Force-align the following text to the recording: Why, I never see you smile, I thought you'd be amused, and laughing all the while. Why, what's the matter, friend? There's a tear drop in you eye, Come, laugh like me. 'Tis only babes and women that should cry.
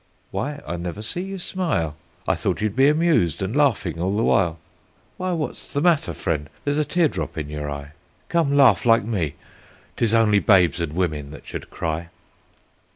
Why, 0.31 0.63
I 0.65 0.77
never 0.77 1.03
see 1.03 1.21
you 1.21 1.37
smile, 1.37 1.95
I 2.27 2.33
thought 2.33 2.59
you'd 2.59 2.75
be 2.75 2.87
amused, 2.87 3.43
and 3.43 3.55
laughing 3.55 4.01
all 4.01 4.17
the 4.17 4.23
while. 4.23 4.57
Why, 5.17 5.31
what's 5.33 5.67
the 5.67 5.79
matter, 5.79 6.11
friend? 6.13 6.49
There's 6.65 6.79
a 6.79 6.85
tear 6.85 7.07
drop 7.07 7.37
in 7.37 7.49
you 7.51 7.67
eye, 7.69 7.91
Come, 8.27 8.57
laugh 8.57 8.83
like 8.83 9.03
me. 9.03 9.35
'Tis 9.97 10.15
only 10.15 10.39
babes 10.39 10.81
and 10.81 10.93
women 10.93 11.29
that 11.29 11.45
should 11.45 11.69
cry. 11.69 12.09